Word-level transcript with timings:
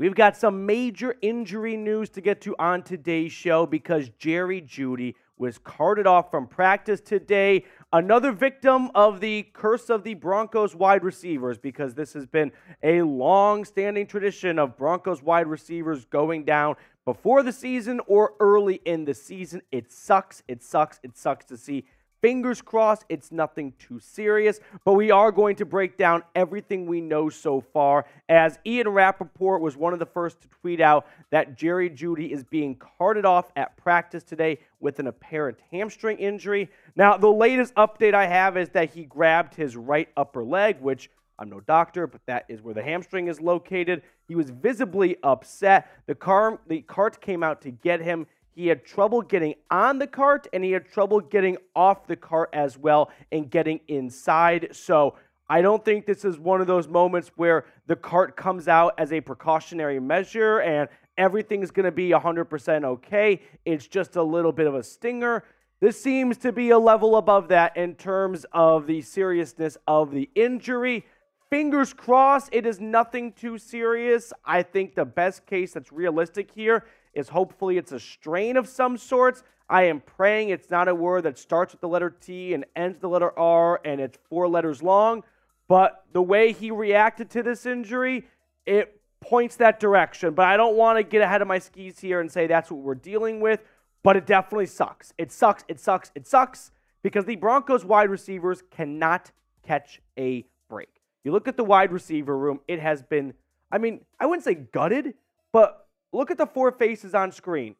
We've 0.00 0.14
got 0.14 0.34
some 0.34 0.64
major 0.64 1.16
injury 1.20 1.76
news 1.76 2.08
to 2.12 2.22
get 2.22 2.40
to 2.40 2.56
on 2.58 2.84
today's 2.84 3.32
show 3.32 3.66
because 3.66 4.08
Jerry 4.18 4.62
Jeudy 4.62 5.14
was 5.36 5.58
carted 5.58 6.06
off 6.06 6.30
from 6.30 6.46
practice 6.46 7.02
today. 7.02 7.66
Another 7.92 8.32
victim 8.32 8.90
of 8.94 9.20
the 9.20 9.42
curse 9.52 9.90
of 9.90 10.02
the 10.02 10.14
Broncos 10.14 10.74
wide 10.74 11.04
receivers 11.04 11.58
because 11.58 11.92
this 11.92 12.14
has 12.14 12.24
been 12.24 12.50
a 12.82 13.02
long 13.02 13.66
standing 13.66 14.06
tradition 14.06 14.58
of 14.58 14.74
Broncos 14.74 15.22
wide 15.22 15.46
receivers 15.46 16.06
going 16.06 16.46
down 16.46 16.76
before 17.04 17.42
the 17.42 17.52
season 17.52 18.00
or 18.06 18.32
early 18.40 18.80
in 18.86 19.04
the 19.04 19.12
season. 19.12 19.60
It 19.70 19.92
sucks. 19.92 20.42
It 20.48 20.62
sucks. 20.62 20.98
It 21.02 21.14
sucks 21.14 21.44
to 21.44 21.58
see 21.58 21.84
Fingers 22.22 22.60
crossed 22.60 23.04
it's 23.08 23.32
nothing 23.32 23.72
too 23.78 23.98
serious, 23.98 24.60
but 24.84 24.92
we 24.92 25.10
are 25.10 25.32
going 25.32 25.56
to 25.56 25.64
break 25.64 25.96
down 25.96 26.22
everything 26.34 26.86
we 26.86 27.00
know 27.00 27.30
so 27.30 27.60
far. 27.60 28.04
As 28.28 28.58
Ian 28.66 28.90
Rapoport 28.90 29.62
was 29.62 29.76
one 29.76 29.94
of 29.94 29.98
the 29.98 30.06
first 30.06 30.42
to 30.42 30.48
tweet 30.48 30.80
out 30.82 31.06
that 31.30 31.56
Jerry 31.56 31.88
Jeudy 31.88 32.30
is 32.30 32.44
being 32.44 32.76
carted 32.76 33.24
off 33.24 33.50
at 33.56 33.76
practice 33.78 34.22
today 34.22 34.58
with 34.80 34.98
an 34.98 35.06
apparent 35.06 35.58
hamstring 35.70 36.18
injury. 36.18 36.68
Now, 36.94 37.16
the 37.16 37.30
latest 37.30 37.74
update 37.76 38.12
I 38.12 38.26
have 38.26 38.58
is 38.58 38.68
that 38.70 38.90
he 38.90 39.04
grabbed 39.04 39.54
his 39.54 39.74
right 39.74 40.08
upper 40.14 40.44
leg, 40.44 40.78
which 40.80 41.10
I'm 41.38 41.48
no 41.48 41.60
doctor, 41.60 42.06
but 42.06 42.20
that 42.26 42.44
is 42.50 42.60
where 42.60 42.74
the 42.74 42.82
hamstring 42.82 43.28
is 43.28 43.40
located. 43.40 44.02
He 44.28 44.34
was 44.34 44.50
visibly 44.50 45.16
upset. 45.22 45.90
The 46.06 46.14
car, 46.14 46.60
the 46.68 46.82
cart 46.82 47.22
came 47.22 47.42
out 47.42 47.62
to 47.62 47.70
get 47.70 48.02
him. 48.02 48.26
He 48.60 48.66
had 48.66 48.84
trouble 48.84 49.22
getting 49.22 49.54
on 49.70 49.98
the 49.98 50.06
cart 50.06 50.46
and 50.52 50.62
he 50.62 50.72
had 50.72 50.86
trouble 50.86 51.18
getting 51.20 51.56
off 51.74 52.06
the 52.06 52.14
cart 52.14 52.50
as 52.52 52.76
well 52.76 53.10
and 53.32 53.50
getting 53.50 53.80
inside. 53.88 54.68
So 54.72 55.14
I 55.48 55.62
don't 55.62 55.82
think 55.82 56.04
this 56.04 56.26
is 56.26 56.38
one 56.38 56.60
of 56.60 56.66
those 56.66 56.86
moments 56.86 57.30
where 57.36 57.64
the 57.86 57.96
cart 57.96 58.36
comes 58.36 58.68
out 58.68 58.92
as 58.98 59.14
a 59.14 59.22
precautionary 59.22 59.98
measure 59.98 60.58
and 60.58 60.90
everything's 61.16 61.70
going 61.70 61.86
to 61.86 61.90
be 61.90 62.10
100% 62.10 62.84
okay. 62.84 63.40
It's 63.64 63.86
just 63.86 64.16
a 64.16 64.22
little 64.22 64.52
bit 64.52 64.66
of 64.66 64.74
a 64.74 64.82
stinger. 64.82 65.42
This 65.80 65.98
seems 65.98 66.36
to 66.36 66.52
be 66.52 66.68
a 66.68 66.78
level 66.78 67.16
above 67.16 67.48
that 67.48 67.78
in 67.78 67.94
terms 67.94 68.44
of 68.52 68.86
the 68.86 69.00
seriousness 69.00 69.78
of 69.88 70.10
the 70.10 70.28
injury. 70.34 71.06
Fingers 71.48 71.94
crossed, 71.94 72.50
it 72.52 72.66
is 72.66 72.78
nothing 72.78 73.32
too 73.32 73.56
serious. 73.56 74.34
I 74.44 74.62
think 74.62 74.94
the 74.94 75.06
best 75.06 75.46
case 75.46 75.72
that's 75.72 75.90
realistic 75.90 76.50
here 76.54 76.84
is 77.14 77.28
hopefully 77.28 77.78
it's 77.78 77.92
a 77.92 78.00
strain 78.00 78.56
of 78.56 78.68
some 78.68 78.96
sorts. 78.96 79.42
I 79.68 79.84
am 79.84 80.00
praying 80.00 80.48
it's 80.48 80.70
not 80.70 80.88
a 80.88 80.94
word 80.94 81.22
that 81.22 81.38
starts 81.38 81.72
with 81.72 81.80
the 81.80 81.88
letter 81.88 82.10
T 82.10 82.54
and 82.54 82.64
ends 82.74 82.98
the 82.98 83.08
letter 83.08 83.36
R 83.38 83.80
and 83.84 84.00
it's 84.00 84.18
four 84.28 84.48
letters 84.48 84.82
long. 84.82 85.22
But 85.68 86.04
the 86.12 86.22
way 86.22 86.52
he 86.52 86.72
reacted 86.72 87.30
to 87.30 87.42
this 87.42 87.64
injury, 87.66 88.24
it 88.66 89.00
points 89.20 89.56
that 89.56 89.78
direction. 89.78 90.34
But 90.34 90.46
I 90.46 90.56
don't 90.56 90.76
want 90.76 90.98
to 90.98 91.04
get 91.04 91.22
ahead 91.22 91.42
of 91.42 91.48
my 91.48 91.60
skis 91.60 92.00
here 92.00 92.20
and 92.20 92.30
say 92.30 92.46
that's 92.46 92.70
what 92.70 92.80
we're 92.80 92.96
dealing 92.96 93.40
with. 93.40 93.60
But 94.02 94.16
it 94.16 94.26
definitely 94.26 94.66
sucks. 94.66 95.12
It 95.18 95.30
sucks. 95.30 95.64
It 95.68 95.78
sucks. 95.78 96.10
It 96.14 96.26
sucks 96.26 96.72
because 97.02 97.24
the 97.24 97.36
Broncos 97.36 97.84
wide 97.84 98.10
receivers 98.10 98.62
cannot 98.70 99.30
catch 99.62 100.00
a 100.18 100.46
break. 100.68 100.88
You 101.22 101.32
look 101.32 101.48
at 101.48 101.56
the 101.56 101.64
wide 101.64 101.92
receiver 101.92 102.36
room, 102.36 102.60
it 102.66 102.80
has 102.80 103.02
been, 103.02 103.34
I 103.70 103.78
mean, 103.78 104.00
I 104.18 104.26
wouldn't 104.26 104.44
say 104.44 104.54
gutted, 104.54 105.14
but 105.52 105.86
Look 106.12 106.30
at 106.30 106.38
the 106.38 106.46
four 106.46 106.72
faces 106.72 107.14
on 107.14 107.32
screen. 107.32 107.76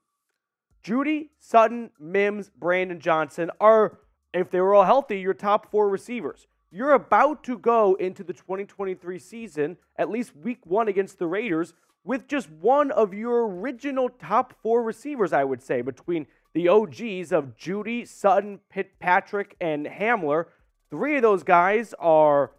Jeudy, 0.83 1.31
Sutton, 1.39 1.91
Mims, 1.98 2.50
Brandon 2.50 3.00
Johnson 3.00 3.50
are, 3.61 3.98
if 4.33 4.50
they 4.50 4.61
were 4.61 4.75
all 4.75 4.84
healthy, 4.84 5.20
your 5.20 5.34
top 5.34 5.70
four 5.70 5.89
receivers. 5.89 6.47
You're 6.70 6.92
about 6.92 7.42
to 7.45 7.58
go 7.58 7.95
into 7.97 8.23
the 8.23 8.33
2023 8.33 9.19
season, 9.19 9.77
at 9.97 10.08
least 10.08 10.36
week 10.36 10.64
one 10.64 10.89
against 10.89 11.19
the 11.19 11.27
Raiders, 11.27 11.75
with 12.05 12.28
just 12.28 12.48
one 12.48 12.91
of 12.92 13.12
your 13.12 13.46
original 13.46 14.08
top 14.08 14.55
four 14.62 14.83
receivers, 14.83 15.33
I 15.33 15.45
would 15.45 15.62
say, 15.62 15.83
between 15.83 16.27
the 16.55 16.68
OGs 16.68 17.33
of 17.33 17.57
Jeudy, 17.57 18.07
Sutton, 18.07 18.61
Pitt, 18.70 18.98
Patrick, 19.01 19.57
and 19.61 19.86
Hamler. 19.86 20.47
Three 20.91 21.17
of 21.17 21.23
those 21.23 21.42
guys 21.42 21.95
are 21.98 22.52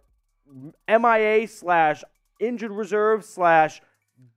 MIA 0.88 1.48
slash 1.48 2.04
injured 2.38 2.70
reserve 2.70 3.24
slash 3.24 3.80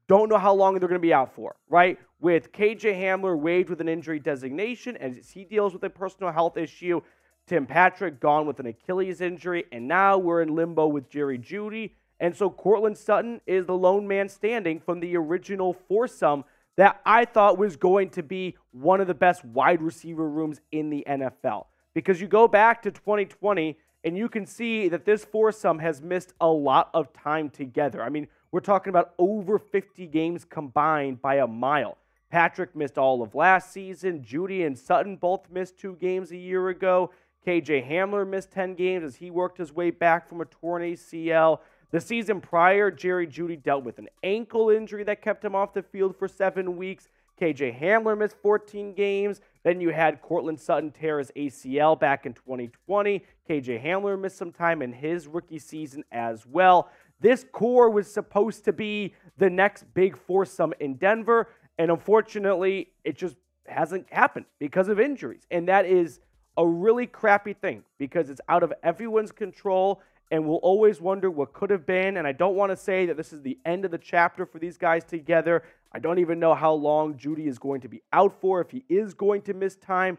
don't 0.07 0.29
know 0.29 0.37
how 0.37 0.53
long 0.53 0.73
they're 0.73 0.87
going 0.87 0.93
to 0.93 0.99
be 0.99 1.13
out 1.13 1.33
for, 1.33 1.55
right? 1.69 1.97
With 2.19 2.51
KJ 2.51 2.99
Hamler 2.99 3.37
waived 3.37 3.69
with 3.69 3.81
an 3.81 3.89
injury 3.89 4.19
designation 4.19 4.97
as 4.97 5.31
he 5.31 5.43
deals 5.43 5.73
with 5.73 5.83
a 5.83 5.89
personal 5.89 6.31
health 6.31 6.57
issue, 6.57 7.01
Tim 7.47 7.65
Patrick 7.65 8.19
gone 8.19 8.47
with 8.47 8.59
an 8.59 8.65
Achilles 8.65 9.21
injury, 9.21 9.65
and 9.71 9.87
now 9.87 10.17
we're 10.17 10.41
in 10.41 10.55
limbo 10.55 10.87
with 10.87 11.09
Jerry 11.09 11.37
Jeudy. 11.37 11.91
And 12.19 12.35
so 12.35 12.49
Courtland 12.49 12.97
Sutton 12.97 13.41
is 13.45 13.65
the 13.65 13.77
lone 13.77 14.07
man 14.07 14.29
standing 14.29 14.79
from 14.79 14.99
the 14.99 15.17
original 15.17 15.73
foursome 15.87 16.45
that 16.77 17.01
I 17.05 17.25
thought 17.25 17.57
was 17.57 17.75
going 17.75 18.09
to 18.11 18.23
be 18.23 18.55
one 18.71 19.01
of 19.01 19.07
the 19.07 19.13
best 19.13 19.45
wide 19.45 19.81
receiver 19.81 20.27
rooms 20.27 20.61
in 20.71 20.89
the 20.89 21.03
NFL. 21.07 21.65
Because 21.93 22.19
you 22.19 22.27
go 22.27 22.47
back 22.47 22.81
to 22.83 22.91
2020 22.91 23.77
and 24.03 24.17
you 24.17 24.29
can 24.29 24.45
see 24.45 24.87
that 24.89 25.05
this 25.05 25.25
foursome 25.25 25.79
has 25.79 26.01
missed 26.01 26.33
a 26.41 26.47
lot 26.47 26.89
of 26.93 27.11
time 27.13 27.49
together. 27.49 28.01
I 28.01 28.09
mean, 28.09 28.27
we're 28.51 28.59
talking 28.59 28.89
about 28.89 29.13
over 29.17 29.59
50 29.59 30.07
games 30.07 30.45
combined 30.45 31.21
by 31.21 31.35
a 31.35 31.47
mile. 31.47 31.97
Patrick 32.29 32.75
missed 32.75 32.97
all 32.97 33.21
of 33.21 33.35
last 33.35 33.71
season. 33.71 34.23
Jeudy 34.23 34.65
and 34.65 34.77
Sutton 34.77 35.15
both 35.15 35.49
missed 35.49 35.77
two 35.77 35.95
games 35.95 36.31
a 36.31 36.37
year 36.37 36.69
ago. 36.69 37.11
KJ 37.45 37.89
Hamler 37.89 38.27
missed 38.27 38.51
10 38.51 38.75
games 38.75 39.03
as 39.03 39.15
he 39.15 39.29
worked 39.29 39.57
his 39.57 39.71
way 39.71 39.91
back 39.91 40.27
from 40.27 40.41
a 40.41 40.45
torn 40.45 40.81
ACL. 40.81 41.59
The 41.91 42.01
season 42.01 42.41
prior, 42.41 42.89
Jerry 42.89 43.27
Jeudy 43.27 43.61
dealt 43.61 43.83
with 43.83 43.99
an 43.99 44.09
ankle 44.23 44.69
injury 44.69 45.03
that 45.03 45.21
kept 45.21 45.45
him 45.45 45.55
off 45.55 45.73
the 45.73 45.83
field 45.83 46.15
for 46.17 46.27
seven 46.27 46.75
weeks. 46.75 47.07
KJ 47.39 47.79
Hamler 47.79 48.17
missed 48.17 48.37
14 48.41 48.93
games. 48.93 49.41
Then 49.63 49.81
you 49.81 49.89
had 49.89 50.21
Courtland 50.21 50.59
Sutton 50.59 50.91
tear 50.91 51.19
his 51.19 51.31
ACL 51.35 51.99
back 51.99 52.25
in 52.25 52.33
2020. 52.33 53.23
KJ 53.49 53.83
Hamler 53.83 54.19
missed 54.19 54.37
some 54.37 54.51
time 54.51 54.81
in 54.81 54.93
his 54.93 55.27
rookie 55.27 55.59
season 55.59 56.03
as 56.11 56.45
well. 56.45 56.89
This 57.19 57.45
core 57.51 57.89
was 57.89 58.11
supposed 58.11 58.65
to 58.65 58.73
be 58.73 59.13
the 59.37 59.49
next 59.49 59.83
big 59.93 60.17
foursome 60.17 60.73
in 60.79 60.95
Denver, 60.95 61.49
and 61.77 61.91
unfortunately, 61.91 62.91
it 63.03 63.17
just 63.17 63.35
hasn't 63.67 64.11
happened 64.11 64.45
because 64.59 64.87
of 64.87 64.99
injuries. 64.99 65.45
And 65.51 65.67
that 65.67 65.85
is 65.85 66.19
a 66.57 66.67
really 66.67 67.07
crappy 67.07 67.53
thing 67.53 67.83
because 67.97 68.29
it's 68.29 68.41
out 68.47 68.63
of 68.63 68.73
everyone's 68.83 69.31
control 69.31 70.01
and 70.31 70.47
we'll 70.47 70.57
always 70.57 70.99
wonder 70.99 71.29
what 71.29 71.53
could 71.53 71.69
have 71.69 71.85
been. 71.85 72.17
And 72.17 72.25
I 72.25 72.31
don't 72.31 72.55
want 72.55 72.71
to 72.71 72.75
say 72.75 73.05
that 73.05 73.17
this 73.17 73.31
is 73.31 73.41
the 73.41 73.59
end 73.65 73.85
of 73.85 73.91
the 73.91 73.97
chapter 73.97 74.45
for 74.45 74.59
these 74.59 74.77
guys 74.77 75.03
together. 75.03 75.63
I 75.91 75.99
don't 75.99 76.19
even 76.19 76.39
know 76.39 76.55
how 76.55 76.73
long 76.73 77.15
Jeudy 77.15 77.47
is 77.47 77.59
going 77.59 77.81
to 77.81 77.87
be 77.87 78.01
out 78.11 78.39
for, 78.41 78.61
if 78.61 78.71
he 78.71 78.83
is 78.89 79.13
going 79.13 79.43
to 79.43 79.53
miss 79.53 79.75
time, 79.75 80.17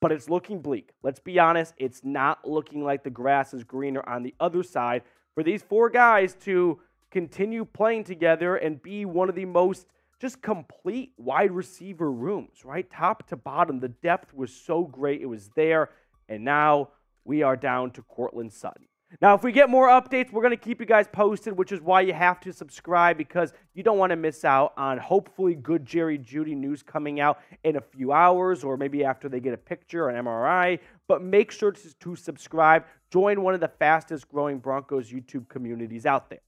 but 0.00 0.12
it's 0.12 0.28
looking 0.28 0.60
bleak. 0.60 0.90
Let's 1.02 1.18
be 1.18 1.38
honest, 1.38 1.74
it's 1.76 2.04
not 2.04 2.48
looking 2.48 2.84
like 2.84 3.02
the 3.02 3.10
grass 3.10 3.52
is 3.52 3.64
greener 3.64 4.08
on 4.08 4.22
the 4.22 4.34
other 4.38 4.62
side 4.62 5.02
for 5.38 5.44
these 5.44 5.62
four 5.62 5.88
guys 5.88 6.34
to 6.34 6.80
continue 7.12 7.64
playing 7.64 8.02
together 8.02 8.56
and 8.56 8.82
be 8.82 9.04
one 9.04 9.28
of 9.28 9.36
the 9.36 9.44
most 9.44 9.86
just 10.20 10.42
complete 10.42 11.12
wide 11.16 11.52
receiver 11.52 12.10
rooms, 12.10 12.64
right? 12.64 12.90
Top 12.90 13.24
to 13.28 13.36
bottom. 13.36 13.78
The 13.78 13.86
depth 13.86 14.34
was 14.34 14.52
so 14.52 14.82
great. 14.82 15.20
It 15.20 15.26
was 15.26 15.48
there. 15.54 15.90
And 16.28 16.44
now 16.44 16.88
we 17.24 17.44
are 17.44 17.54
down 17.54 17.92
to 17.92 18.02
Courtland 18.02 18.52
Sutton. 18.52 18.87
Now, 19.22 19.34
if 19.34 19.42
we 19.42 19.52
get 19.52 19.70
more 19.70 19.88
updates, 19.88 20.30
we're 20.30 20.42
going 20.42 20.56
to 20.56 20.62
keep 20.62 20.80
you 20.80 20.86
guys 20.86 21.06
posted, 21.10 21.56
which 21.56 21.72
is 21.72 21.80
why 21.80 22.02
you 22.02 22.12
have 22.12 22.40
to 22.40 22.52
subscribe 22.52 23.16
because 23.16 23.54
you 23.74 23.82
don't 23.82 23.96
want 23.96 24.10
to 24.10 24.16
miss 24.16 24.44
out 24.44 24.74
on 24.76 24.98
hopefully 24.98 25.54
good 25.54 25.86
Jerry 25.86 26.18
Jeudy 26.18 26.54
news 26.54 26.82
coming 26.82 27.18
out 27.18 27.40
in 27.64 27.76
a 27.76 27.80
few 27.80 28.12
hours 28.12 28.62
or 28.62 28.76
maybe 28.76 29.04
after 29.04 29.28
they 29.28 29.40
get 29.40 29.54
a 29.54 29.58
picture 29.58 30.04
or 30.04 30.10
an 30.10 30.24
MRI. 30.24 30.78
But 31.08 31.22
make 31.22 31.50
sure 31.50 31.72
to, 31.72 31.94
to 32.00 32.16
subscribe. 32.16 32.84
Join 33.10 33.42
one 33.42 33.54
of 33.54 33.60
the 33.60 33.68
fastest 33.68 34.28
growing 34.28 34.58
Broncos 34.58 35.10
YouTube 35.10 35.48
communities 35.48 36.04
out 36.04 36.28
there. 36.28 36.40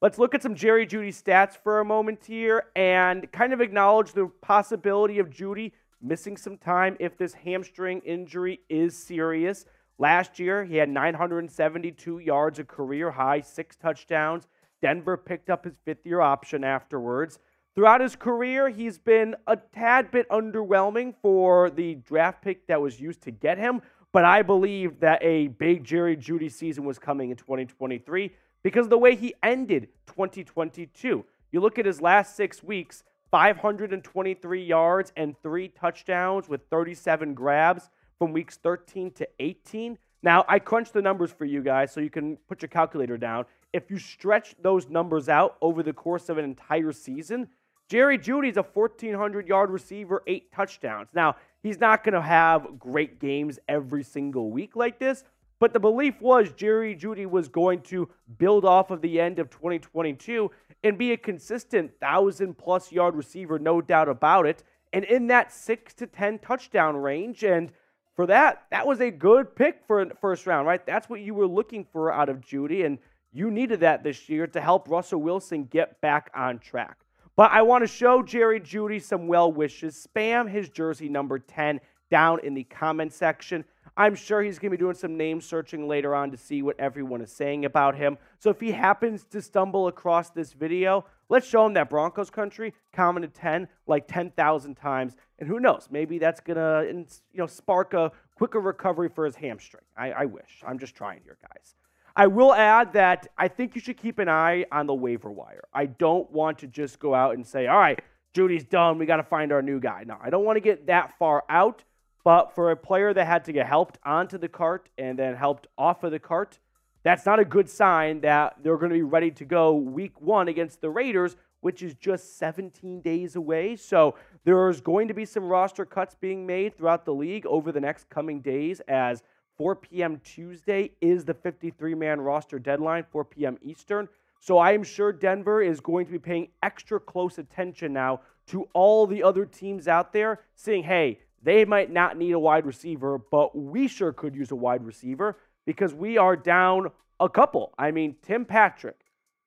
Let's 0.00 0.18
look 0.18 0.34
at 0.34 0.42
some 0.42 0.54
Jerry 0.54 0.86
Jeudy 0.86 1.08
stats 1.08 1.56
for 1.60 1.80
a 1.80 1.84
moment 1.84 2.24
here 2.24 2.66
and 2.76 3.30
kind 3.32 3.52
of 3.52 3.60
acknowledge 3.60 4.12
the 4.12 4.30
possibility 4.42 5.18
of 5.18 5.28
Jeudy 5.28 5.72
missing 6.00 6.36
some 6.36 6.56
time 6.56 6.96
if 7.00 7.16
this 7.16 7.34
hamstring 7.34 8.00
injury 8.04 8.60
is 8.68 8.96
serious. 8.96 9.64
Last 9.98 10.38
year, 10.38 10.64
he 10.64 10.76
had 10.76 10.88
972 10.88 12.18
yards, 12.18 12.58
a 12.58 12.64
career 12.64 13.12
high, 13.12 13.40
six 13.40 13.76
touchdowns. 13.76 14.48
Denver 14.82 15.16
picked 15.16 15.50
up 15.50 15.64
his 15.64 15.78
fifth 15.84 16.04
year 16.04 16.20
option 16.20 16.64
afterwards. 16.64 17.38
Throughout 17.74 18.00
his 18.00 18.14
career, 18.14 18.68
he's 18.68 18.98
been 18.98 19.34
a 19.46 19.56
tad 19.56 20.10
bit 20.10 20.28
underwhelming 20.28 21.14
for 21.22 21.70
the 21.70 21.96
draft 21.96 22.42
pick 22.42 22.66
that 22.66 22.80
was 22.80 23.00
used 23.00 23.22
to 23.22 23.30
get 23.30 23.58
him, 23.58 23.82
but 24.12 24.24
I 24.24 24.42
believe 24.42 25.00
that 25.00 25.20
a 25.22 25.48
big 25.48 25.82
Jerry 25.82 26.16
Jeudy 26.16 26.50
season 26.50 26.84
was 26.84 27.00
coming 27.00 27.30
in 27.30 27.36
2023 27.36 28.30
because 28.62 28.86
of 28.86 28.90
the 28.90 28.98
way 28.98 29.16
he 29.16 29.34
ended 29.42 29.88
2022. 30.06 31.24
You 31.50 31.60
look 31.60 31.78
at 31.78 31.86
his 31.86 32.00
last 32.00 32.36
six 32.36 32.62
weeks 32.62 33.02
523 33.32 34.64
yards 34.64 35.12
and 35.16 35.34
three 35.42 35.68
touchdowns 35.68 36.48
with 36.48 36.60
37 36.70 37.34
grabs 37.34 37.90
from 38.24 38.32
weeks 38.32 38.56
13 38.56 39.10
to 39.10 39.28
18. 39.38 39.98
Now, 40.22 40.46
I 40.48 40.58
crunched 40.58 40.94
the 40.94 41.02
numbers 41.02 41.30
for 41.30 41.44
you 41.44 41.60
guys 41.60 41.92
so 41.92 42.00
you 42.00 42.08
can 42.08 42.38
put 42.48 42.62
your 42.62 42.70
calculator 42.70 43.18
down. 43.18 43.44
If 43.74 43.90
you 43.90 43.98
stretch 43.98 44.54
those 44.62 44.88
numbers 44.88 45.28
out 45.28 45.58
over 45.60 45.82
the 45.82 45.92
course 45.92 46.30
of 46.30 46.38
an 46.38 46.44
entire 46.46 46.92
season, 46.92 47.48
Jerry 47.90 48.16
Jeudy's 48.16 48.56
a 48.56 48.62
1,400 48.62 49.46
yard 49.46 49.68
receiver, 49.68 50.22
eight 50.26 50.50
touchdowns. 50.50 51.08
Now, 51.12 51.36
he's 51.62 51.78
not 51.78 52.02
going 52.02 52.14
to 52.14 52.22
have 52.22 52.78
great 52.78 53.20
games 53.20 53.58
every 53.68 54.02
single 54.02 54.50
week 54.50 54.74
like 54.74 54.98
this, 54.98 55.22
but 55.58 55.74
the 55.74 55.80
belief 55.80 56.18
was 56.22 56.50
Jerry 56.54 56.96
Jeudy 56.96 57.26
was 57.26 57.48
going 57.48 57.82
to 57.82 58.08
build 58.38 58.64
off 58.64 58.90
of 58.90 59.02
the 59.02 59.20
end 59.20 59.38
of 59.38 59.50
2022 59.50 60.50
and 60.82 60.96
be 60.96 61.12
a 61.12 61.18
consistent 61.18 61.90
1,000 61.98 62.56
plus 62.56 62.90
yard 62.90 63.16
receiver, 63.16 63.58
no 63.58 63.82
doubt 63.82 64.08
about 64.08 64.46
it, 64.46 64.64
and 64.94 65.04
in 65.04 65.26
that 65.26 65.52
6 65.52 65.92
to 65.92 66.06
10 66.06 66.38
touchdown 66.38 66.96
range. 66.96 67.44
And 67.44 67.70
for 68.14 68.26
that, 68.26 68.64
that 68.70 68.86
was 68.86 69.00
a 69.00 69.10
good 69.10 69.56
pick 69.56 69.82
for 69.86 70.04
first 70.20 70.46
round, 70.46 70.66
right? 70.66 70.84
That's 70.84 71.08
what 71.08 71.20
you 71.20 71.34
were 71.34 71.46
looking 71.46 71.84
for 71.84 72.12
out 72.12 72.28
of 72.28 72.40
Jeudy, 72.40 72.84
and 72.86 72.98
you 73.32 73.50
needed 73.50 73.80
that 73.80 74.04
this 74.04 74.28
year 74.28 74.46
to 74.48 74.60
help 74.60 74.88
Russell 74.88 75.20
Wilson 75.20 75.64
get 75.64 76.00
back 76.00 76.30
on 76.34 76.60
track. 76.60 76.98
But 77.36 77.50
I 77.50 77.62
want 77.62 77.82
to 77.82 77.88
show 77.88 78.22
Jerry 78.22 78.60
Jeudy 78.60 79.02
some 79.02 79.26
well 79.26 79.50
wishes. 79.50 80.06
Spam 80.06 80.48
his 80.48 80.68
jersey 80.68 81.08
number 81.08 81.40
10 81.40 81.80
down 82.10 82.38
in 82.44 82.54
the 82.54 82.62
comment 82.64 83.12
section. 83.12 83.64
I'm 83.96 84.14
sure 84.14 84.42
he's 84.42 84.58
going 84.58 84.70
to 84.70 84.76
be 84.76 84.80
doing 84.80 84.94
some 84.94 85.16
name 85.16 85.40
searching 85.40 85.88
later 85.88 86.14
on 86.14 86.30
to 86.30 86.36
see 86.36 86.62
what 86.62 86.78
everyone 86.78 87.20
is 87.20 87.32
saying 87.32 87.64
about 87.64 87.96
him. 87.96 88.18
So 88.38 88.50
if 88.50 88.60
he 88.60 88.72
happens 88.72 89.24
to 89.26 89.42
stumble 89.42 89.88
across 89.88 90.30
this 90.30 90.52
video, 90.52 91.04
let's 91.28 91.46
show 91.46 91.66
him 91.66 91.74
that 91.74 91.90
Broncos 91.90 92.30
country 92.30 92.74
commented 92.92 93.34
10 93.34 93.68
like 93.86 94.06
10,000 94.08 94.74
times. 94.74 95.16
And 95.38 95.48
who 95.48 95.60
knows, 95.60 95.88
maybe 95.90 96.18
that's 96.18 96.40
going 96.40 96.56
to 96.56 97.06
you 97.32 97.38
know 97.38 97.46
spark 97.46 97.94
a 97.94 98.12
quicker 98.36 98.60
recovery 98.60 99.08
for 99.08 99.24
his 99.24 99.36
hamstring. 99.36 99.84
I, 99.96 100.12
I 100.12 100.24
wish. 100.26 100.62
I'm 100.66 100.78
just 100.78 100.94
trying 100.94 101.20
here, 101.24 101.38
guys. 101.42 101.74
I 102.16 102.28
will 102.28 102.54
add 102.54 102.92
that 102.92 103.26
I 103.36 103.48
think 103.48 103.74
you 103.74 103.80
should 103.80 103.96
keep 103.96 104.20
an 104.20 104.28
eye 104.28 104.66
on 104.70 104.86
the 104.86 104.94
waiver 104.94 105.30
wire. 105.30 105.64
I 105.72 105.86
don't 105.86 106.30
want 106.30 106.58
to 106.58 106.68
just 106.68 107.00
go 107.00 107.12
out 107.12 107.34
and 107.34 107.44
say, 107.44 107.66
all 107.66 107.78
right, 107.78 108.00
Jeudy's 108.34 108.64
done. 108.64 108.98
We 108.98 109.06
got 109.06 109.16
to 109.16 109.24
find 109.24 109.50
our 109.52 109.62
new 109.62 109.80
guy. 109.80 110.04
No, 110.06 110.16
I 110.22 110.30
don't 110.30 110.44
want 110.44 110.56
to 110.56 110.60
get 110.60 110.86
that 110.86 111.18
far 111.18 111.44
out. 111.48 111.82
But 112.22 112.54
for 112.54 112.70
a 112.70 112.76
player 112.76 113.12
that 113.12 113.26
had 113.26 113.44
to 113.44 113.52
get 113.52 113.66
helped 113.66 113.98
onto 114.02 114.38
the 114.38 114.48
cart 114.48 114.88
and 114.96 115.18
then 115.18 115.36
helped 115.36 115.66
off 115.76 116.04
of 116.04 116.10
the 116.10 116.18
cart, 116.18 116.58
that's 117.04 117.26
not 117.26 117.38
a 117.38 117.44
good 117.44 117.68
sign 117.68 118.22
that 118.22 118.56
they're 118.62 118.78
going 118.78 118.90
to 118.90 118.96
be 118.96 119.02
ready 119.02 119.30
to 119.30 119.44
go 119.44 119.74
week 119.74 120.20
one 120.20 120.48
against 120.48 120.80
the 120.80 120.88
Raiders, 120.88 121.36
which 121.60 121.82
is 121.82 121.94
just 121.94 122.38
17 122.38 123.02
days 123.02 123.36
away. 123.36 123.76
So 123.76 124.16
there's 124.44 124.80
going 124.80 125.08
to 125.08 125.14
be 125.14 125.26
some 125.26 125.44
roster 125.44 125.84
cuts 125.84 126.16
being 126.18 126.46
made 126.46 126.76
throughout 126.76 127.04
the 127.04 127.14
league 127.14 127.46
over 127.46 127.70
the 127.72 127.80
next 127.80 128.08
coming 128.08 128.40
days 128.40 128.80
as 128.88 129.22
4 129.58 129.76
p.m. 129.76 130.20
Tuesday 130.24 130.92
is 131.02 131.24
the 131.26 131.34
53 131.34 131.94
man 131.94 132.22
roster 132.22 132.58
deadline, 132.58 133.04
4 133.12 133.24
p.m. 133.26 133.58
Eastern. 133.62 134.08
So 134.40 134.58
I 134.58 134.72
am 134.72 134.82
sure 134.82 135.12
Denver 135.12 135.62
is 135.62 135.80
going 135.80 136.06
to 136.06 136.12
be 136.12 136.18
paying 136.18 136.48
extra 136.62 136.98
close 136.98 137.38
attention 137.38 137.92
now 137.92 138.20
to 138.48 138.68
all 138.72 139.06
the 139.06 139.22
other 139.22 139.46
teams 139.46 139.88
out 139.88 140.12
there, 140.12 140.40
saying, 140.54 140.84
hey, 140.84 141.20
they 141.42 141.64
might 141.64 141.90
not 141.90 142.16
need 142.16 142.32
a 142.32 142.38
wide 142.38 142.66
receiver, 142.66 143.18
but 143.18 143.56
we 143.56 143.88
sure 143.88 144.12
could 144.12 144.34
use 144.34 144.50
a 144.50 144.56
wide 144.56 144.84
receiver 144.84 145.36
because 145.66 145.94
we 145.94 146.18
are 146.18 146.36
down 146.36 146.90
a 147.20 147.28
couple. 147.28 147.72
I 147.78 147.90
mean, 147.90 148.16
Tim 148.22 148.44
Patrick, 148.44 148.96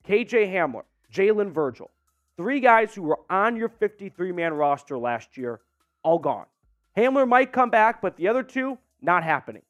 KJ 0.07 0.51
Hamler, 0.51 0.83
Jalen 1.13 1.51
Virgil, 1.51 1.91
three 2.35 2.59
guys 2.59 2.93
who 2.93 3.03
were 3.03 3.19
on 3.29 3.55
your 3.55 3.69
53 3.69 4.31
man 4.31 4.53
roster 4.53 4.97
last 4.97 5.37
year, 5.37 5.59
all 6.03 6.19
gone. 6.19 6.45
Hamler 6.95 7.27
might 7.27 7.51
come 7.51 7.69
back, 7.69 8.01
but 8.01 8.15
the 8.17 8.27
other 8.27 8.43
two, 8.43 8.77
not 9.01 9.23
happening. 9.23 9.61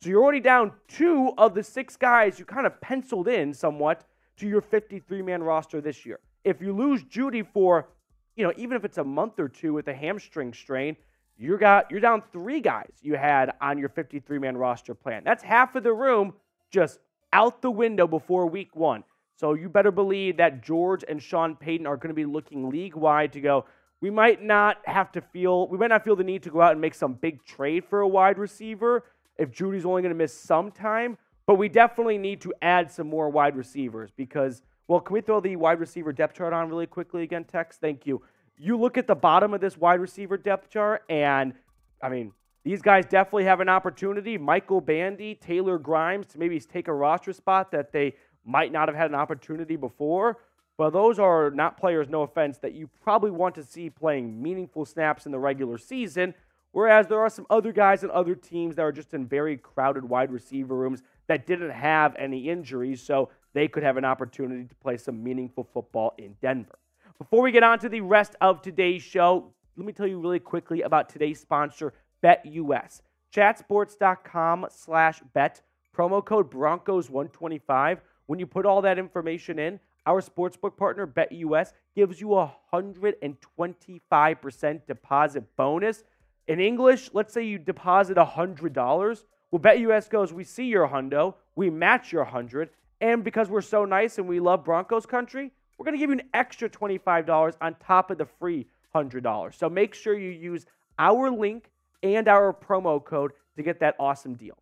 So 0.00 0.10
you're 0.10 0.22
already 0.22 0.40
down 0.40 0.72
two 0.86 1.32
of 1.38 1.54
the 1.54 1.62
six 1.62 1.96
guys 1.96 2.38
you 2.38 2.44
kind 2.44 2.66
of 2.66 2.78
penciled 2.80 3.28
in 3.28 3.54
somewhat 3.54 4.04
to 4.36 4.46
your 4.46 4.60
53 4.60 5.22
man 5.22 5.42
roster 5.42 5.80
this 5.80 6.04
year. 6.04 6.20
If 6.44 6.60
you 6.60 6.74
lose 6.74 7.02
Jeudy 7.04 7.46
for, 7.46 7.88
you 8.36 8.44
know, 8.44 8.52
even 8.56 8.76
if 8.76 8.84
it's 8.84 8.98
a 8.98 9.04
month 9.04 9.38
or 9.38 9.48
two 9.48 9.72
with 9.72 9.88
a 9.88 9.94
hamstring 9.94 10.52
strain, 10.52 10.96
you 11.36 11.58
got 11.58 11.90
you're 11.90 12.00
down 12.00 12.22
three 12.32 12.60
guys 12.60 12.90
you 13.02 13.16
had 13.16 13.52
on 13.60 13.78
your 13.78 13.88
53 13.88 14.38
man 14.38 14.56
roster 14.56 14.94
plan. 14.94 15.22
That's 15.24 15.42
half 15.42 15.74
of 15.74 15.82
the 15.82 15.92
room 15.92 16.34
just 16.70 16.98
out 17.32 17.62
the 17.62 17.70
window 17.70 18.06
before 18.06 18.46
week 18.46 18.74
one. 18.76 19.04
So 19.36 19.54
you 19.54 19.68
better 19.68 19.90
believe 19.90 20.36
that 20.36 20.62
George 20.62 21.04
and 21.08 21.20
Sean 21.20 21.56
Payton 21.56 21.86
are 21.86 21.96
going 21.96 22.08
to 22.08 22.14
be 22.14 22.24
looking 22.24 22.70
league 22.70 22.94
wide 22.94 23.32
to 23.32 23.40
go. 23.40 23.64
We 24.00 24.10
might 24.10 24.42
not 24.42 24.78
have 24.84 25.10
to 25.12 25.20
feel 25.20 25.66
we 25.68 25.78
might 25.78 25.88
not 25.88 26.04
feel 26.04 26.16
the 26.16 26.24
need 26.24 26.42
to 26.44 26.50
go 26.50 26.60
out 26.60 26.72
and 26.72 26.80
make 26.80 26.94
some 26.94 27.14
big 27.14 27.44
trade 27.44 27.84
for 27.84 28.00
a 28.00 28.08
wide 28.08 28.38
receiver 28.38 29.04
if 29.36 29.50
Jeudy's 29.50 29.84
only 29.84 30.02
going 30.02 30.14
to 30.14 30.18
miss 30.18 30.32
some 30.32 30.70
time, 30.70 31.18
but 31.46 31.56
we 31.56 31.68
definitely 31.68 32.18
need 32.18 32.40
to 32.42 32.54
add 32.62 32.90
some 32.90 33.08
more 33.08 33.28
wide 33.28 33.56
receivers 33.56 34.10
because 34.16 34.62
well, 34.86 35.00
can 35.00 35.14
we 35.14 35.22
throw 35.22 35.40
the 35.40 35.56
wide 35.56 35.80
receiver 35.80 36.12
depth 36.12 36.36
chart 36.36 36.52
on 36.52 36.68
really 36.68 36.86
quickly 36.86 37.22
again, 37.22 37.44
Tex? 37.44 37.78
Thank 37.78 38.06
you 38.06 38.22
you 38.58 38.76
look 38.76 38.96
at 38.96 39.06
the 39.06 39.14
bottom 39.14 39.54
of 39.54 39.60
this 39.60 39.76
wide 39.76 40.00
receiver 40.00 40.36
depth 40.36 40.70
chart, 40.70 41.02
and 41.08 41.54
I 42.02 42.08
mean, 42.08 42.32
these 42.64 42.82
guys 42.82 43.04
definitely 43.06 43.44
have 43.44 43.60
an 43.60 43.68
opportunity. 43.68 44.38
Michael 44.38 44.80
Bandy, 44.80 45.34
Taylor 45.34 45.78
Grimes 45.78 46.26
to 46.28 46.38
maybe 46.38 46.58
take 46.60 46.88
a 46.88 46.92
roster 46.92 47.32
spot 47.32 47.70
that 47.72 47.92
they 47.92 48.14
might 48.44 48.72
not 48.72 48.88
have 48.88 48.96
had 48.96 49.10
an 49.10 49.14
opportunity 49.14 49.76
before. 49.76 50.38
But 50.76 50.90
those 50.90 51.18
are 51.18 51.50
not 51.50 51.76
players, 51.78 52.08
no 52.08 52.22
offense, 52.22 52.58
that 52.58 52.72
you 52.74 52.88
probably 53.02 53.30
want 53.30 53.54
to 53.56 53.62
see 53.62 53.90
playing 53.90 54.42
meaningful 54.42 54.84
snaps 54.84 55.24
in 55.24 55.30
the 55.30 55.38
regular 55.38 55.78
season. 55.78 56.34
Whereas 56.72 57.06
there 57.06 57.20
are 57.20 57.30
some 57.30 57.46
other 57.48 57.70
guys 57.70 58.02
and 58.02 58.10
other 58.10 58.34
teams 58.34 58.74
that 58.74 58.82
are 58.82 58.90
just 58.90 59.14
in 59.14 59.26
very 59.26 59.56
crowded 59.56 60.02
wide 60.02 60.32
receiver 60.32 60.74
rooms 60.74 61.02
that 61.28 61.46
didn't 61.46 61.70
have 61.70 62.16
any 62.16 62.48
injuries, 62.48 63.00
so 63.00 63.30
they 63.52 63.68
could 63.68 63.84
have 63.84 63.96
an 63.96 64.04
opportunity 64.04 64.64
to 64.64 64.74
play 64.76 64.96
some 64.96 65.22
meaningful 65.22 65.68
football 65.72 66.14
in 66.18 66.34
Denver. 66.42 66.78
Before 67.18 67.42
we 67.42 67.52
get 67.52 67.62
on 67.62 67.78
to 67.78 67.88
the 67.88 68.00
rest 68.00 68.34
of 68.40 68.60
today's 68.60 69.00
show, 69.00 69.52
let 69.76 69.86
me 69.86 69.92
tell 69.92 70.08
you 70.08 70.18
really 70.18 70.40
quickly 70.40 70.82
about 70.82 71.08
today's 71.08 71.40
sponsor, 71.40 71.94
BetUS. 72.24 73.02
Chatsports.com 73.32 74.66
slash 74.70 75.22
bet, 75.32 75.62
promo 75.96 76.24
code 76.24 76.50
Broncos125. 76.50 77.98
When 78.26 78.40
you 78.40 78.48
put 78.48 78.66
all 78.66 78.82
that 78.82 78.98
information 78.98 79.60
in, 79.60 79.78
our 80.06 80.20
sportsbook 80.20 80.76
partner, 80.76 81.06
BetUS, 81.06 81.72
gives 81.94 82.20
you 82.20 82.34
a 82.34 82.52
125% 82.72 84.86
deposit 84.86 85.44
bonus. 85.56 86.02
In 86.48 86.58
English, 86.58 87.10
let's 87.12 87.32
say 87.32 87.44
you 87.44 87.58
deposit 87.58 88.16
$100. 88.16 89.24
Well, 89.52 89.60
BetUS 89.60 90.10
goes, 90.10 90.32
we 90.32 90.42
see 90.42 90.64
your 90.64 90.88
hundo, 90.88 91.34
we 91.54 91.70
match 91.70 92.10
your 92.10 92.24
100, 92.24 92.70
and 93.00 93.22
because 93.22 93.48
we're 93.48 93.60
so 93.60 93.84
nice 93.84 94.18
and 94.18 94.26
we 94.26 94.40
love 94.40 94.64
Broncos 94.64 95.06
country, 95.06 95.52
we're 95.76 95.84
going 95.84 95.94
to 95.94 95.98
give 95.98 96.10
you 96.10 96.18
an 96.18 96.28
extra 96.32 96.68
$25 96.68 97.56
on 97.60 97.74
top 97.76 98.10
of 98.10 98.18
the 98.18 98.26
free 98.26 98.66
$100. 98.94 99.54
So 99.54 99.68
make 99.68 99.94
sure 99.94 100.18
you 100.18 100.30
use 100.30 100.66
our 100.98 101.30
link 101.30 101.70
and 102.02 102.28
our 102.28 102.52
promo 102.52 103.04
code 103.04 103.32
to 103.56 103.62
get 103.62 103.80
that 103.80 103.96
awesome 103.98 104.34
deal. 104.34 104.56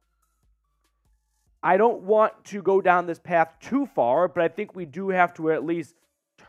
I 1.62 1.76
don't 1.76 2.02
want 2.02 2.44
to 2.46 2.62
go 2.62 2.80
down 2.80 3.06
this 3.06 3.20
path 3.20 3.54
too 3.60 3.86
far, 3.86 4.26
but 4.26 4.42
I 4.42 4.48
think 4.48 4.74
we 4.74 4.84
do 4.84 5.10
have 5.10 5.32
to 5.34 5.52
at 5.52 5.64
least 5.64 5.94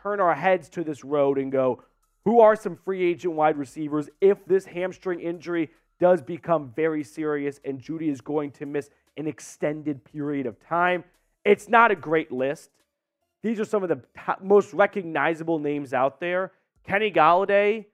turn 0.02 0.20
our 0.20 0.34
heads 0.34 0.68
to 0.70 0.82
this 0.82 1.04
road 1.04 1.38
and 1.38 1.52
go, 1.52 1.82
who 2.24 2.40
are 2.40 2.56
some 2.56 2.74
free 2.74 3.02
agent 3.02 3.34
wide 3.34 3.56
receivers 3.56 4.08
if 4.20 4.44
this 4.46 4.64
hamstring 4.64 5.20
injury 5.20 5.70
does 6.00 6.20
become 6.22 6.72
very 6.74 7.04
serious 7.04 7.60
and 7.64 7.80
Jeudy 7.80 8.10
is 8.10 8.20
going 8.20 8.50
to 8.52 8.66
miss 8.66 8.90
an 9.16 9.26
extended 9.28 10.04
period 10.04 10.46
of 10.46 10.58
time? 10.58 11.04
It's 11.44 11.68
not 11.68 11.90
a 11.90 11.96
great 11.96 12.32
list. 12.32 12.70
These 13.44 13.60
are 13.60 13.66
some 13.66 13.82
of 13.82 13.90
the 13.90 14.00
most 14.42 14.72
recognizable 14.72 15.58
names 15.58 15.92
out 15.92 16.18
there. 16.18 16.52
Kenny 16.82 17.10
Golladay, 17.10 17.84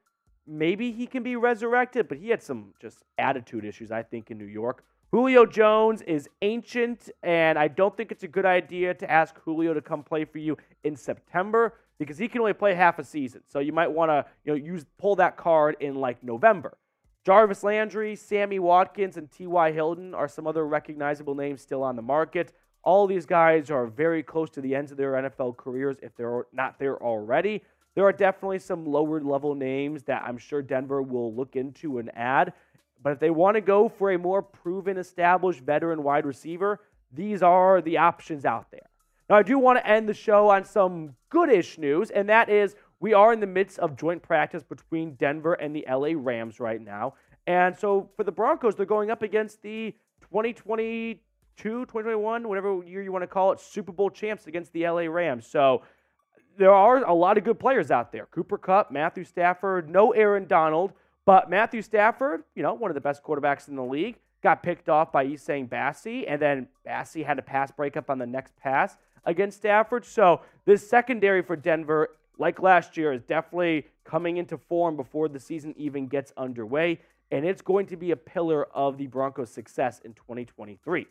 maybe 0.46 0.92
he 0.92 1.08
can 1.08 1.24
be 1.24 1.34
resurrected, 1.34 2.06
but 2.06 2.18
he 2.18 2.28
had 2.28 2.40
some 2.40 2.72
just 2.80 3.02
attitude 3.18 3.64
issues, 3.64 3.90
I 3.90 4.04
think, 4.04 4.30
in 4.30 4.38
New 4.38 4.44
York. 4.44 4.84
Julio 5.10 5.44
Jones 5.44 6.02
is 6.02 6.28
ancient, 6.40 7.10
and 7.24 7.58
I 7.58 7.66
don't 7.66 7.96
think 7.96 8.12
it's 8.12 8.22
a 8.22 8.28
good 8.28 8.46
idea 8.46 8.94
to 8.94 9.10
ask 9.10 9.36
Julio 9.40 9.74
to 9.74 9.80
come 9.82 10.04
play 10.04 10.24
for 10.24 10.38
you 10.38 10.56
in 10.84 10.94
September 10.94 11.74
because 11.98 12.16
he 12.16 12.28
can 12.28 12.42
only 12.42 12.52
play 12.52 12.74
half 12.74 13.00
a 13.00 13.04
season. 13.04 13.42
So 13.48 13.58
you 13.58 13.72
might 13.72 13.90
want 13.90 14.10
to, 14.10 14.24
you 14.44 14.52
know, 14.52 14.56
use 14.56 14.86
pull 14.98 15.16
that 15.16 15.36
card 15.36 15.76
in 15.80 15.96
like 15.96 16.22
November. 16.22 16.78
Jarvis 17.26 17.64
Landry, 17.64 18.14
Sammy 18.14 18.60
Watkins, 18.60 19.16
and 19.16 19.28
T.Y. 19.28 19.72
Hilton 19.72 20.14
are 20.14 20.28
some 20.28 20.46
other 20.46 20.64
recognizable 20.64 21.34
names 21.34 21.60
still 21.60 21.82
on 21.82 21.96
the 21.96 22.02
market. 22.02 22.52
All 22.82 23.06
these 23.06 23.26
guys 23.26 23.70
are 23.70 23.86
very 23.86 24.22
close 24.22 24.50
to 24.50 24.60
the 24.60 24.74
ends 24.74 24.90
of 24.90 24.96
their 24.96 25.12
NFL 25.12 25.56
careers 25.56 25.96
if 26.02 26.14
they're 26.16 26.46
not 26.52 26.78
there 26.78 27.02
already. 27.02 27.62
There 27.94 28.04
are 28.04 28.12
definitely 28.12 28.60
some 28.60 28.86
lower 28.86 29.20
level 29.20 29.54
names 29.54 30.04
that 30.04 30.22
I'm 30.24 30.38
sure 30.38 30.62
Denver 30.62 31.02
will 31.02 31.34
look 31.34 31.56
into 31.56 31.98
and 31.98 32.10
add. 32.16 32.52
But 33.02 33.12
if 33.12 33.18
they 33.18 33.30
want 33.30 33.56
to 33.56 33.60
go 33.60 33.88
for 33.88 34.12
a 34.12 34.18
more 34.18 34.42
proven, 34.42 34.96
established 34.96 35.60
veteran 35.60 36.02
wide 36.02 36.26
receiver, 36.26 36.80
these 37.12 37.42
are 37.42 37.80
the 37.80 37.98
options 37.98 38.44
out 38.44 38.70
there. 38.70 38.88
Now, 39.28 39.36
I 39.36 39.42
do 39.42 39.58
want 39.58 39.78
to 39.78 39.86
end 39.86 40.08
the 40.08 40.14
show 40.14 40.48
on 40.48 40.64
some 40.64 41.14
goodish 41.28 41.78
news, 41.78 42.10
and 42.10 42.28
that 42.28 42.48
is 42.48 42.76
we 43.00 43.14
are 43.14 43.32
in 43.32 43.40
the 43.40 43.46
midst 43.46 43.78
of 43.78 43.96
joint 43.96 44.22
practice 44.22 44.62
between 44.62 45.14
Denver 45.14 45.54
and 45.54 45.74
the 45.74 45.84
LA 45.88 46.10
Rams 46.14 46.60
right 46.60 46.80
now. 46.80 47.14
And 47.46 47.76
so 47.76 48.10
for 48.16 48.24
the 48.24 48.32
Broncos, 48.32 48.76
they're 48.76 48.86
going 48.86 49.10
up 49.10 49.22
against 49.22 49.62
the 49.62 49.94
2020 50.20 51.22
2022, 51.60 51.86
2021, 51.86 52.48
whatever 52.48 52.82
year 52.84 53.02
you 53.02 53.12
want 53.12 53.22
to 53.22 53.26
call 53.26 53.52
it, 53.52 53.60
Super 53.60 53.92
Bowl 53.92 54.10
champs 54.10 54.46
against 54.46 54.72
the 54.72 54.88
LA 54.88 55.02
Rams. 55.02 55.46
So 55.46 55.82
there 56.58 56.72
are 56.72 57.04
a 57.04 57.12
lot 57.12 57.36
of 57.36 57.44
good 57.44 57.58
players 57.58 57.90
out 57.90 58.12
there. 58.12 58.26
Cooper 58.26 58.56
Kupp, 58.58 58.90
Matthew 58.90 59.24
Stafford, 59.24 59.88
no 59.88 60.12
Aaron 60.12 60.46
Donald, 60.46 60.92
but 61.26 61.50
Matthew 61.50 61.82
Stafford, 61.82 62.44
you 62.54 62.62
know, 62.62 62.74
one 62.74 62.90
of 62.90 62.94
the 62.94 63.00
best 63.00 63.22
quarterbacks 63.22 63.68
in 63.68 63.76
the 63.76 63.84
league, 63.84 64.16
got 64.42 64.62
picked 64.62 64.88
off 64.88 65.12
by 65.12 65.26
Essang 65.26 65.68
Bassey, 65.68 66.24
and 66.26 66.40
then 66.40 66.66
Bassey 66.86 67.24
had 67.24 67.38
a 67.38 67.42
pass 67.42 67.70
breakup 67.70 68.08
on 68.08 68.18
the 68.18 68.26
next 68.26 68.56
pass 68.56 68.96
against 69.26 69.58
Stafford. 69.58 70.06
So 70.06 70.40
this 70.64 70.88
secondary 70.88 71.42
for 71.42 71.56
Denver, 71.56 72.16
like 72.38 72.62
last 72.62 72.96
year, 72.96 73.12
is 73.12 73.22
definitely 73.22 73.86
coming 74.04 74.38
into 74.38 74.56
form 74.56 74.96
before 74.96 75.28
the 75.28 75.38
season 75.38 75.74
even 75.76 76.08
gets 76.08 76.32
underway 76.38 77.00
and 77.30 77.44
it's 77.44 77.62
going 77.62 77.86
to 77.86 77.96
be 77.96 78.10
a 78.10 78.16
pillar 78.16 78.64
of 78.74 78.98
the 78.98 79.06
Broncos' 79.06 79.50
success 79.50 80.00
in 80.04 80.14
2023. 80.14 81.06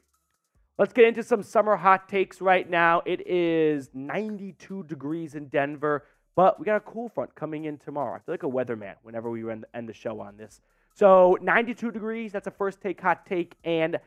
Let's 0.80 0.94
get 0.94 1.04
into 1.04 1.24
some 1.24 1.44
summer 1.44 1.76
hot 1.76 2.08
takes 2.08 2.40
right 2.40 2.68
now. 2.68 3.02
It 3.06 3.28
is 3.28 3.90
92 3.94 4.86
degrees 4.86 5.36
in 5.36 5.50
Denver, 5.50 6.06
but 6.38 6.58
we 6.58 6.66
got 6.66 6.78
a 6.78 6.80
cool 6.80 7.10
front 7.10 7.36
coming 7.36 7.66
in 7.66 7.78
tomorrow. 7.78 8.16
I 8.16 8.20
feel 8.20 8.32
like 8.32 8.44
a 8.44 8.48
weatherman 8.48 8.96
whenever 9.02 9.30
we 9.30 9.44
end 9.52 9.90
the 9.90 9.94
show 9.94 10.22
on 10.22 10.38
this. 10.38 10.62
So 10.96 11.38
92 11.42 11.92
degrees, 11.92 12.32
that's 12.32 12.48
a 12.48 12.52
first 12.52 12.80
take 12.80 13.02
hot 13.02 13.26
take. 13.26 13.56
And 13.66 14.00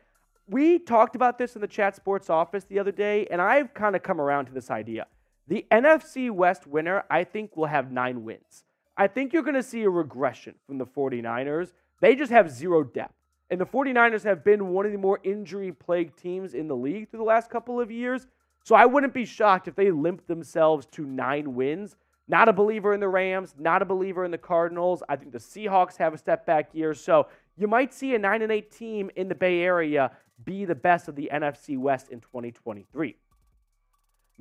we 0.49 0.79
talked 0.79 1.15
about 1.15 1.37
this 1.37 1.57
in 1.57 1.61
the 1.61 1.69
chat 1.69 1.95
sports 1.95 2.31
office 2.31 2.65
the 2.65 2.79
other 2.79 2.91
day, 2.91 3.27
and 3.31 3.43
I've 3.43 3.75
kind 3.75 3.95
of 3.95 4.03
come 4.03 4.19
around 4.19 4.47
to 4.47 4.53
this 4.53 4.71
idea. 4.71 5.09
The 5.49 5.67
NFC 5.71 6.31
West 6.31 6.67
winner, 6.67 7.05
I 7.11 7.25
think, 7.25 7.55
will 7.55 7.67
have 7.67 7.93
nine 7.93 8.25
wins. 8.25 8.65
I 8.97 9.09
think 9.09 9.35
you're 9.35 9.43
going 9.43 9.57
to 9.57 9.63
see 9.63 9.83
a 9.83 9.91
regression 9.91 10.55
from 10.67 10.79
the 10.79 10.87
49ers. 10.87 11.73
They 12.01 12.17
just 12.17 12.33
have 12.33 12.51
zero 12.51 12.83
depth. 12.83 13.13
And 13.53 13.61
the 13.61 13.67
49ers 13.67 14.25
have 14.25 14.43
been 14.43 14.69
one 14.69 14.87
of 14.87 14.93
the 14.93 14.99
more 14.99 15.21
injury 15.23 15.73
plagued 15.73 16.17
teams 16.17 16.55
in 16.55 16.69
the 16.69 16.75
league 16.75 17.11
through 17.11 17.19
the 17.19 17.25
last 17.25 17.51
couple 17.51 17.79
of 17.79 17.91
years. 17.91 18.27
So 18.65 18.75
I 18.75 18.87
wouldn't 18.87 19.13
be 19.13 19.27
shocked 19.27 19.69
if 19.69 19.75
they 19.75 19.91
limp 19.91 20.27
themselves 20.27 20.87
to 20.93 21.05
nine 21.05 21.55
wins. 21.55 21.97
Not 22.29 22.49
a 22.49 22.53
believer 22.55 22.95
in 22.95 23.01
the 23.01 23.11
Rams, 23.11 23.55
not 23.59 23.83
a 23.83 23.85
believer 23.85 24.25
in 24.25 24.31
the 24.31 24.39
Cardinals. 24.39 25.03
I 25.07 25.17
think 25.17 25.33
the 25.33 25.39
Seahawks 25.39 25.99
have 25.99 26.15
a 26.15 26.19
step 26.19 26.47
back 26.47 26.71
year. 26.73 26.95
So 26.95 27.27
you 27.59 27.69
might 27.69 27.93
see 27.93 28.15
a 28.15 28.19
9 28.19 28.41
and 28.41 28.51
8 28.51 28.71
team 28.71 29.11
in 29.17 29.29
the 29.29 29.35
Bay 29.35 29.61
Area 29.61 30.13
be 30.47 30.65
the 30.65 30.75
best 30.75 31.09
of 31.09 31.15
the 31.15 31.29
NFC 31.31 31.77
West 31.77 32.09
in 32.09 32.21
2023. 32.21 33.17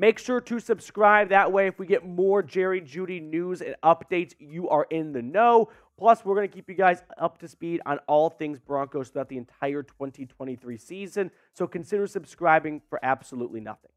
Make 0.01 0.17
sure 0.17 0.41
to 0.41 0.59
subscribe. 0.59 1.29
That 1.29 1.51
way, 1.51 1.67
if 1.67 1.77
we 1.77 1.85
get 1.85 2.03
more 2.03 2.41
Jerry 2.41 2.81
Jeudy 2.81 3.21
news 3.21 3.61
and 3.61 3.75
updates, 3.83 4.33
you 4.39 4.67
are 4.67 4.87
in 4.89 5.11
the 5.13 5.21
know. 5.21 5.69
Plus, 5.95 6.25
we're 6.25 6.33
going 6.33 6.49
to 6.49 6.51
keep 6.51 6.67
you 6.67 6.73
guys 6.73 7.03
up 7.19 7.37
to 7.37 7.47
speed 7.47 7.81
on 7.85 7.99
all 8.07 8.31
things 8.31 8.57
Broncos 8.57 9.09
throughout 9.09 9.29
the 9.29 9.37
entire 9.37 9.83
2023 9.83 10.75
season. 10.79 11.29
So 11.53 11.67
consider 11.67 12.07
subscribing 12.07 12.81
for 12.89 12.99
absolutely 13.03 13.59
nothing. 13.59 13.90